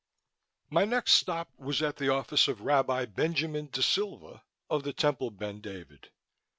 [0.71, 5.29] My next stop was at the office of Rabbi Benjamin Da Silva of the Temple
[5.29, 6.09] Ben David.